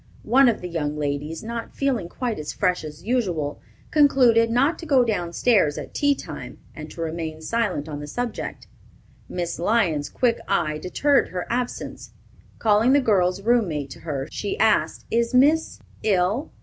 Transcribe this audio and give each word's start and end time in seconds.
One 0.25 0.49
of 0.49 0.61
the 0.61 0.67
young 0.67 0.97
ladies, 0.97 1.43
not 1.43 1.75
feeling 1.75 2.09
quite 2.09 2.39
as 2.39 2.51
fresh 2.53 2.83
as 2.83 3.03
usual, 3.03 3.61
concluded 3.91 4.49
not 4.49 4.79
to 4.79 4.87
go 4.87 5.03
down 5.05 5.31
stairs 5.31 5.77
at 5.77 5.93
tea 5.93 6.15
time, 6.15 6.57
and 6.75 6.89
to 6.89 7.01
remain 7.01 7.39
silent 7.39 7.87
on 7.87 7.99
the 7.99 8.07
subject. 8.07 8.65
Miss 9.29 9.59
Lyon's 9.59 10.09
quick 10.09 10.39
eye 10.47 10.79
detected 10.79 11.27
her 11.29 11.45
absence. 11.51 12.13
Calling 12.57 12.93
the 12.93 12.99
girl's 12.99 13.43
room 13.43 13.67
mate 13.67 13.91
to 13.91 13.99
her, 13.99 14.27
she 14.31 14.57
asked, 14.57 15.05
"Is 15.11 15.35
Miss 15.35 15.79
ill?" 16.01 16.51